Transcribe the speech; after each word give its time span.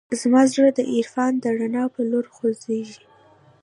زما 0.19 0.41
زړه 0.53 0.69
د 0.77 0.79
عرفان 0.93 1.33
د 1.43 1.45
رڼا 1.59 1.85
په 1.95 2.01
لور 2.09 2.25
خوځېږي. 2.35 3.01